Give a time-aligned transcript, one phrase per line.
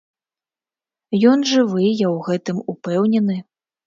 [1.31, 3.37] Ён жывы, я ў гэтым упэўнены.